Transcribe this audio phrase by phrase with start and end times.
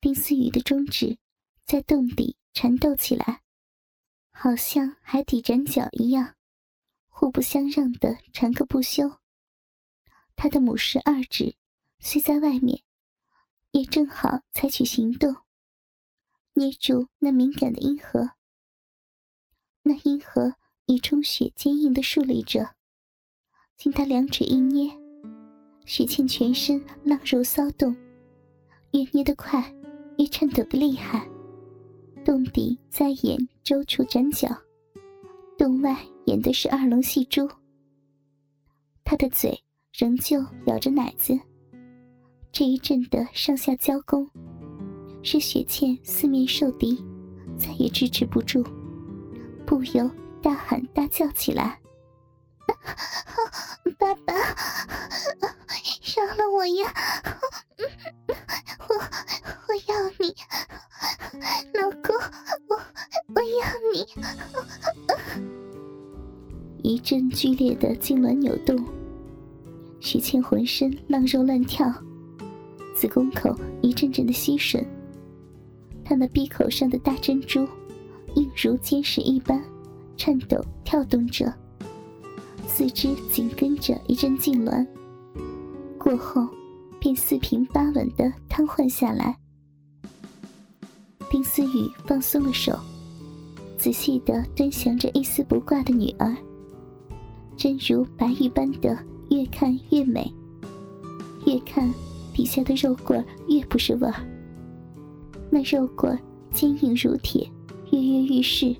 [0.00, 1.18] 丁思雨的中指
[1.66, 3.42] 在洞底缠斗起来，
[4.30, 6.36] 好像海底斩脚一样，
[7.08, 9.18] 互不相让的缠个不休。
[10.34, 11.54] 他的母狮二指
[11.98, 12.82] 虽在外面，
[13.72, 15.36] 也正好采取行动，
[16.54, 18.30] 捏住那敏感的阴核。
[19.82, 20.54] 那阴核
[20.86, 22.74] 以充血坚硬的竖立着，
[23.76, 24.90] 经他两指一捏，
[25.84, 27.94] 雪倩全身浪肉骚动，
[28.92, 29.74] 越捏得快，
[30.20, 31.26] 越颤抖的厉害。
[32.22, 34.54] 洞底在演周处斩角，
[35.56, 37.48] 洞外演的是二龙戏珠。
[39.02, 39.58] 他的嘴
[39.94, 41.32] 仍旧咬着奶子，
[42.52, 44.28] 这一阵的上下交攻，
[45.22, 47.02] 使雪倩四面受敌，
[47.56, 48.62] 再也支持不住。
[49.66, 50.10] 不由
[50.42, 51.80] 大喊大叫起来
[53.98, 54.34] ：“爸爸，
[56.20, 56.92] 饶了我呀！
[58.88, 60.34] 我我要你，
[61.80, 62.14] 老公，
[62.68, 62.76] 我
[63.34, 63.48] 我要
[63.94, 64.06] 你！”
[66.82, 68.84] 一阵剧烈的痉挛扭动，
[70.00, 71.90] 许倩浑身浪肉乱跳，
[72.94, 74.84] 子宫口一阵阵的吸吮，
[76.04, 77.66] 她那闭口上的大珍珠。
[78.36, 79.60] 硬如坚石一般，
[80.16, 81.52] 颤抖跳动着，
[82.68, 84.86] 四肢紧跟着一阵痉挛，
[86.10, 86.44] 过后
[86.98, 89.38] 便四平八稳的瘫痪下来。
[91.30, 92.76] 丁思雨放松了手，
[93.78, 96.36] 仔细的端详着一丝不挂的女儿，
[97.56, 98.98] 真如白玉般的，
[99.30, 100.28] 越看越美，
[101.46, 101.88] 越看
[102.34, 104.26] 底下的肉棍越不是味儿。
[105.48, 106.18] 那肉棍
[106.52, 107.48] 坚硬如铁。
[107.92, 108.74] 跃跃欲试，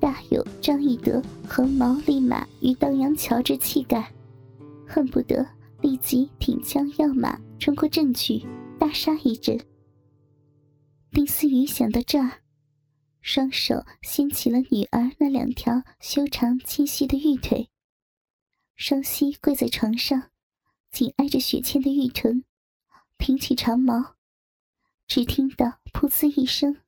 [0.00, 4.10] 大有张翼德横矛立马与当阳桥之气概，
[4.86, 5.46] 恨不得
[5.82, 8.40] 立即挺枪要马冲过阵去，
[8.78, 9.58] 大杀一阵。
[11.10, 12.40] 丁思雨想到这儿，
[13.20, 17.68] 双手掀起了女儿那两条修长纤细的玉腿，
[18.76, 20.30] 双膝跪在床上，
[20.90, 22.44] 紧挨着雪倩的玉臀，
[23.18, 24.14] 挺起长矛，
[25.06, 26.80] 只听到“噗呲”一声。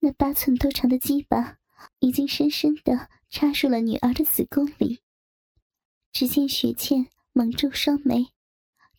[0.00, 1.58] 那八寸多长的鸡巴
[2.00, 5.00] 已经深深的插入了女儿的子宫里。
[6.12, 8.32] 只见雪倩蒙住双眉，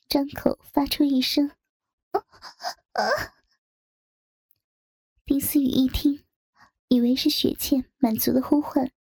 [0.08, 1.52] 张口发出一声
[2.12, 2.24] “啊
[2.94, 3.34] 啊”。
[5.28, 6.24] 丁思雨一听，
[6.88, 8.94] 以为是雪倩满足的呼唤，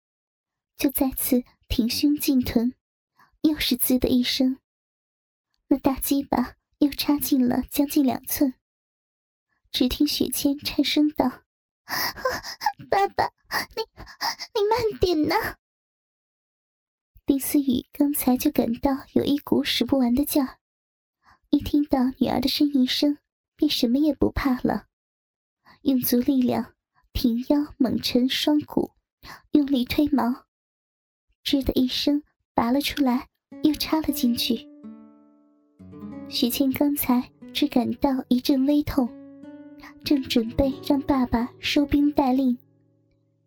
[0.76, 2.76] 就再次挺胸进臀，
[3.44, 4.60] 又是“滋”的一声，
[5.68, 8.56] 那大鸡巴又插进了将近两寸。
[9.72, 11.44] 只听雪倩颤声道。
[12.92, 13.32] 爸爸，
[13.78, 13.84] 你
[14.54, 15.56] 你慢点呐！
[17.30, 20.58] 丁思雨刚才就感到有一股使不完的劲儿，
[21.52, 23.20] 一听到女儿的呻吟声，
[23.56, 24.88] 便什么也不怕了，
[25.84, 26.74] 用足力量
[27.14, 28.94] 挺腰猛沉双股，
[29.52, 30.48] 用力推毛，
[31.44, 32.24] 吱的一声
[32.56, 33.28] 拔了出来，
[33.62, 34.68] 又插了进去。
[36.30, 39.08] 许倩刚才只感到一阵微痛。
[40.04, 42.58] 正准备让爸爸收兵待令，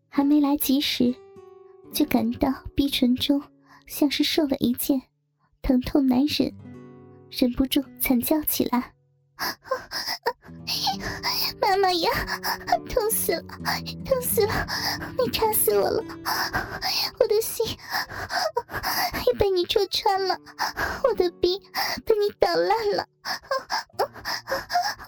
[0.09, 1.12] 还没来及时，
[1.92, 3.42] 就感到逼唇中
[3.87, 5.03] 像是受了一箭，
[5.60, 6.53] 疼痛难忍，
[7.31, 8.94] 忍不住惨叫起来
[11.60, 12.10] ：“妈妈呀，
[12.88, 13.42] 痛死了，
[14.04, 14.66] 痛死了！
[15.19, 16.03] 你插死我了，
[17.19, 17.66] 我的心
[19.26, 20.38] 也被你戳穿了，
[21.04, 21.59] 我的逼
[22.04, 23.06] 被你捣烂了。”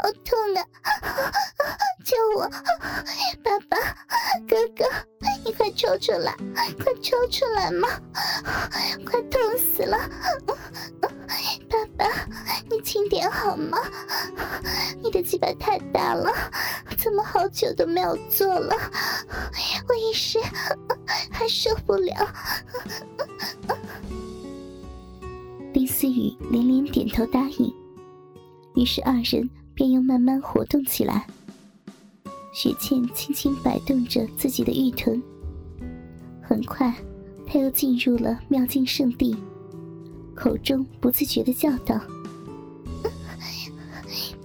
[0.05, 0.59] 好痛啊！
[2.05, 2.51] 救我，
[5.95, 6.37] 抽出来，
[6.83, 7.89] 快抽出来嘛！
[9.07, 9.97] 快痛死了！
[11.71, 12.29] 爸爸，
[12.69, 13.79] 你轻点好吗？
[15.03, 16.33] 你的鸡巴太大了，
[16.99, 18.75] 怎么好久都没有做了？
[19.89, 20.41] 我一时
[21.31, 22.29] 还受不了。
[25.73, 27.73] 林思雨连连点头答应。
[28.75, 31.25] 于是二人便又慢慢活动起来。
[32.53, 35.21] 雪倩轻轻摆动着自己的玉臀，
[36.47, 36.95] 很快，
[37.47, 39.37] 他又进入了妙境圣地，
[40.35, 41.99] 口中不自觉的叫道：“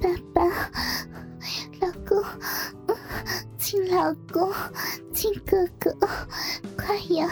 [0.01, 0.43] 爸爸，
[1.81, 2.23] 老公，
[3.57, 4.51] 亲老公，
[5.13, 5.95] 亲哥哥，
[6.77, 7.29] 快呀，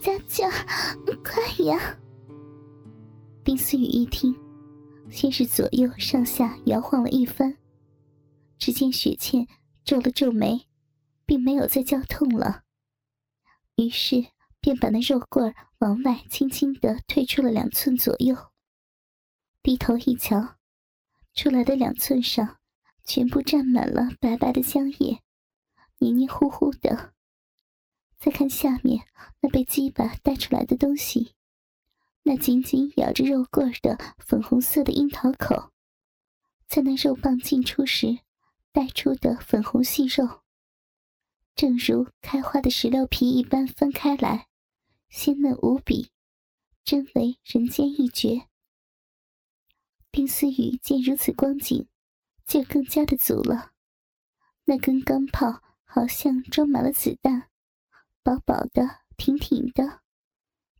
[0.00, 0.50] 佳佳，
[1.24, 1.96] 快呀！”
[3.44, 4.34] 丁思雨一听。
[5.10, 7.56] 先是左右上下摇晃了一番，
[8.58, 9.44] 只见雪倩
[9.84, 10.68] 皱了皱眉，
[11.26, 12.62] 并没有再叫痛了。
[13.80, 14.26] 于是
[14.60, 18.36] 便把那肉棍儿往外轻轻的推出了两寸左右。
[19.62, 20.56] 低头一瞧，
[21.32, 22.58] 出来的两寸上
[23.04, 25.22] 全部沾满了白白的浆液，
[25.98, 27.14] 黏黏糊糊的。
[28.18, 29.06] 再看下面
[29.40, 31.34] 那被鸡巴带出来的东西，
[32.24, 35.72] 那紧紧咬着肉棍儿的粉红色的樱桃口，
[36.68, 38.18] 在那肉棒进出时
[38.72, 40.42] 带出的粉红细肉，
[41.60, 44.48] 正如开花的石榴皮一般分开来，
[45.10, 46.10] 鲜嫩无比，
[46.82, 48.48] 真为人间一绝。
[50.10, 51.86] 丁思雨见如此光景，
[52.46, 53.72] 就更加的足了，
[54.64, 57.50] 那根钢炮好像装满了子弹。
[58.22, 60.00] 饱饱的，挺挺的，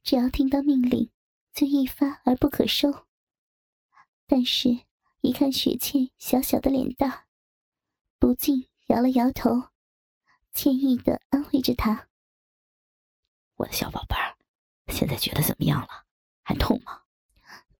[0.02, 1.10] 只要听到命令，
[1.52, 3.04] 就一发而不可收。
[4.26, 4.86] 但是，
[5.20, 7.26] 一看雪倩小小的脸蛋，
[8.18, 9.69] 不禁摇了摇头，
[10.52, 12.08] 歉意的安慰着他
[13.56, 14.36] ：“我的小宝贝儿，
[14.88, 15.88] 现在觉得怎么样了？
[16.42, 17.02] 还痛吗？”“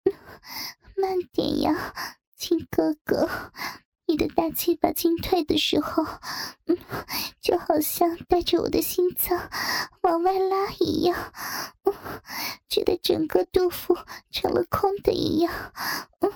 [0.96, 1.94] 慢点呀，
[2.36, 3.28] 亲哥哥。”
[4.06, 6.02] 你的大鸡巴进退的时候，
[6.66, 6.76] 嗯，
[7.40, 9.48] 就好像带着我的心脏
[10.02, 11.32] 往外拉一样，
[11.84, 11.94] 嗯，
[12.68, 13.96] 觉得整个肚腹
[14.32, 15.72] 成了空的一样，
[16.18, 16.32] 嗯，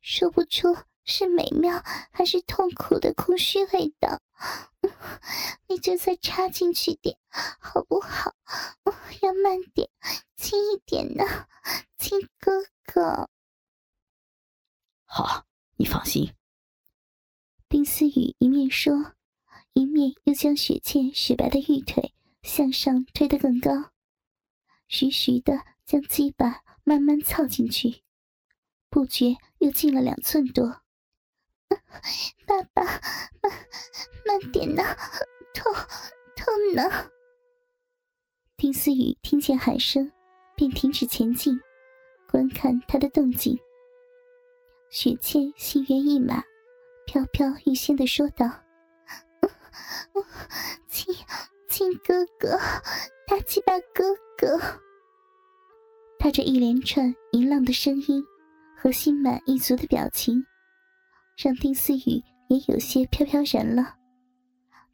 [0.00, 0.74] 说不出
[1.10, 4.22] 是美妙还是痛苦的空虚味道。
[4.80, 4.90] 嗯，
[5.68, 7.18] 你就再插进去点，
[7.58, 8.34] 好不好？
[8.84, 9.90] 嗯， 要慢点，
[10.36, 11.24] 轻一点呢，
[11.98, 12.52] 亲哥
[12.84, 13.28] 哥。
[15.04, 15.44] 好，
[15.76, 16.32] 你放心。
[17.68, 19.12] 丁思雨一面说，
[19.74, 23.90] 一面又将雪倩雪白的玉腿向上推得更高，
[24.88, 28.02] 徐徐的将鸡巴慢慢操进去，
[28.88, 30.82] 不觉又进了两寸多。
[32.46, 32.82] 爸爸，
[33.42, 33.52] 慢
[34.26, 34.96] 慢点呐，
[35.54, 35.72] 痛
[36.36, 37.10] 痛呢！
[38.56, 40.10] 丁思雨听见喊声，
[40.56, 41.60] 便停止前进，
[42.30, 43.58] 观看他的动静。
[44.90, 46.42] 雪倩心猿意马。
[47.06, 48.46] 飘飘欲仙的说道
[50.86, 51.12] ：“亲
[51.68, 52.56] 亲哥哥，
[53.26, 54.56] 大鸡巴哥哥。”
[56.16, 58.22] 他这一连串淫浪的声音
[58.76, 60.46] 和心满意足的表情，
[61.42, 63.94] 让丁思雨也有些飘飘然了，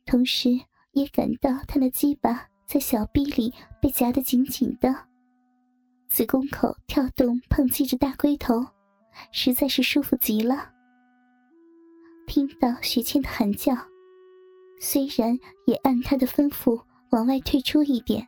[0.05, 0.51] 同时
[0.93, 3.53] 也感到他的鸡巴在小臂里
[3.83, 4.95] 被夹得紧紧的，
[6.09, 8.65] 子宫口跳动碰击着大龟头，
[9.33, 10.71] 实在是舒服极了。
[12.29, 13.75] 听到徐倩的喊叫，
[14.81, 18.25] 虽然也按她的吩咐往外退出一点，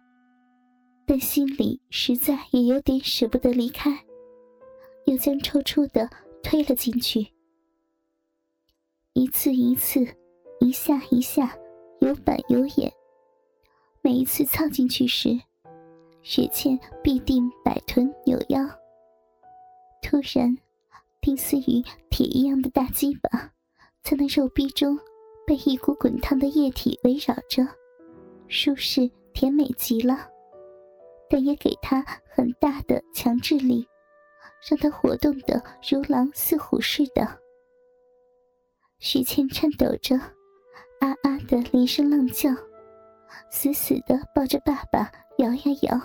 [1.06, 4.04] 但心里实在也有点舍不得离开，
[5.06, 6.10] 又将抽搐的
[6.42, 7.28] 推了进去。
[9.18, 10.06] 一次一次，
[10.60, 11.58] 一下一下，
[11.98, 12.92] 有板有眼。
[14.00, 15.36] 每一次操进去时，
[16.22, 18.60] 雪倩必定摆臀扭腰。
[20.00, 20.56] 突然，
[21.20, 23.50] 丁思雨铁一样的大鸡巴。
[24.04, 24.96] 在那肉壁中，
[25.44, 27.66] 被一股滚烫的液体围绕着，
[28.46, 30.28] 舒适甜美极了，
[31.28, 33.84] 但也给他很大的强制力，
[34.70, 35.60] 让他活动的
[35.90, 37.40] 如狼似虎似的。
[39.00, 42.50] 许倩颤抖着，啊啊的连声浪叫，
[43.50, 46.00] 死死的抱着爸爸摇呀摇，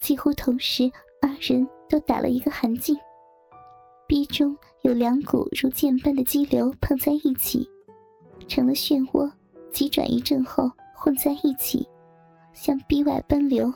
[0.00, 0.90] 几乎同时，
[1.20, 2.96] 二人都打了一个寒噤。
[4.06, 7.68] 逼中有两股如箭般的激流碰在一起，
[8.48, 9.30] 成了漩涡，
[9.70, 11.86] 急转一阵后混在一起，
[12.54, 13.72] 向逼外奔流。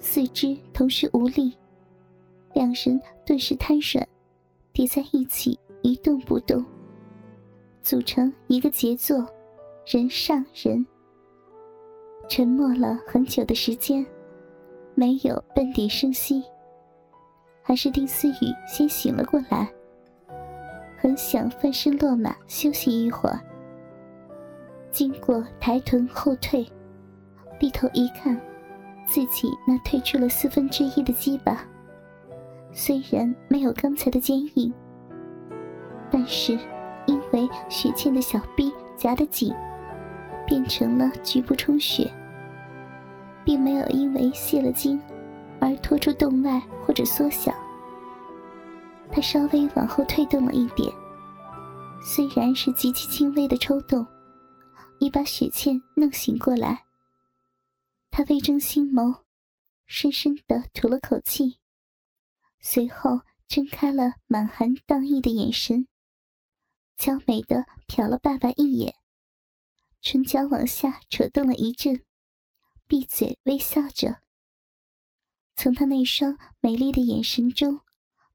[0.00, 1.52] 四肢同时无力，
[2.54, 4.08] 两人顿时瘫软，
[4.72, 6.64] 叠在一起一动不动，
[7.88, 9.26] 组成一个杰作，
[9.86, 10.86] 人上人。
[12.28, 14.04] 沉默了很久的时间，
[14.94, 16.44] 没有半点声息。
[17.62, 19.66] 还是丁思雨先醒了过来，
[20.98, 23.40] 很想翻身落马休息一会儿。
[24.90, 26.70] 经过抬臀后退，
[27.58, 28.38] 低头一看，
[29.06, 31.66] 自己那退出了四分之一的鸡巴，
[32.70, 34.70] 虽然没有刚才的坚硬，
[36.10, 36.58] 但是
[37.32, 39.54] 为雪倩的小臂夹得紧，
[40.46, 42.10] 变成了局部充血，
[43.44, 45.00] 并没有因为泄了精。
[45.60, 47.52] 而拖出洞外或者缩小，
[49.10, 50.88] 他稍微往后退动了一点，
[52.00, 54.06] 虽然是极其轻微的抽动，
[55.00, 56.84] 已把雪倩弄醒过来。
[58.08, 59.22] 他微睁星眸，
[59.88, 61.58] 深深的吐了口气，
[62.60, 65.88] 随后睁开了满含荡意的眼神，
[66.98, 68.96] 娇美的瞟了爸爸一眼，
[70.02, 72.04] 唇角往下扯动了一阵，
[72.88, 74.20] 闭嘴微笑着。
[75.54, 77.82] 从他那双美丽的眼神中，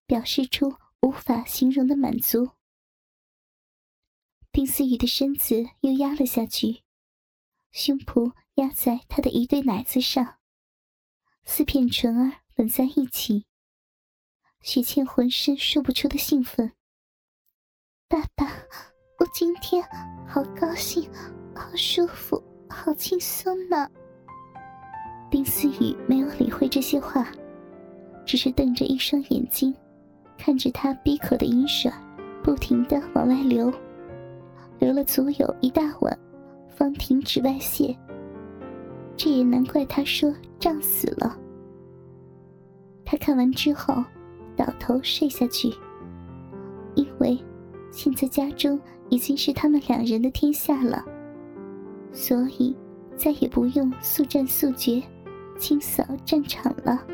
[0.05, 2.51] 表示出无法形容的满足。
[4.53, 6.83] 丁思雨的身子又压了下去，
[7.73, 10.39] 胸脯压在他的一对奶子上，
[11.43, 13.45] 四片唇儿吻在一起。
[14.61, 16.73] 许倩浑身说不出的兴奋。
[18.13, 18.45] 爸爸，
[19.17, 19.83] 我今天
[20.27, 21.09] 好高兴，
[21.55, 22.39] 好舒服，
[22.69, 23.89] 好轻松呢。
[25.31, 27.27] 丁思雨没有理会这些话，
[28.23, 29.73] 只是瞪着一双眼睛，
[30.37, 31.91] 看着他闭口的饮水
[32.43, 33.73] 不停的往外流，
[34.77, 36.15] 流了足有一大碗，
[36.69, 37.97] 方停止外泄。
[39.17, 41.35] 这也难怪他说胀死了。
[43.03, 44.03] 他看完之后。
[44.55, 45.73] 倒头睡下去，
[47.93, 51.05] 现在家中已经是他们两人的天下了，
[52.11, 52.75] 所以
[53.15, 54.99] 再也不用速战速决、
[55.59, 57.05] 清扫战场了。